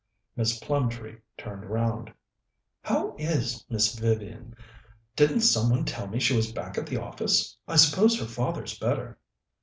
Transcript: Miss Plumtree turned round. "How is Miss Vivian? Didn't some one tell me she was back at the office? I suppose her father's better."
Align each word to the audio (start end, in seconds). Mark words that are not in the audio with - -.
Miss 0.35 0.57
Plumtree 0.57 1.17
turned 1.37 1.63
round. 1.65 2.11
"How 2.81 3.15
is 3.19 3.63
Miss 3.69 3.93
Vivian? 3.99 4.55
Didn't 5.15 5.41
some 5.41 5.69
one 5.69 5.85
tell 5.85 6.07
me 6.07 6.19
she 6.19 6.35
was 6.35 6.51
back 6.51 6.75
at 6.75 6.87
the 6.87 6.97
office? 6.97 7.55
I 7.67 7.75
suppose 7.75 8.19
her 8.19 8.25
father's 8.25 8.75
better." 8.79 9.19